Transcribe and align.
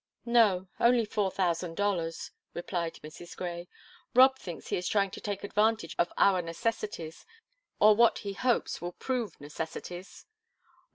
"No; 0.25 0.67
only 0.79 1.05
four 1.05 1.29
thousand 1.29 1.75
dollars," 1.77 2.31
replied 2.55 2.95
Mrs. 3.03 3.37
Grey. 3.37 3.67
"Rob 4.15 4.35
thinks 4.39 4.69
he 4.69 4.75
is 4.77 4.87
trying 4.87 5.11
to 5.11 5.21
take 5.21 5.43
advantage 5.43 5.95
of 5.99 6.11
our 6.17 6.41
necessities, 6.41 7.23
or 7.79 7.95
what 7.95 8.17
he 8.17 8.33
hopes 8.33 8.81
will 8.81 8.93
prove 8.93 9.39
necessities." 9.39 10.25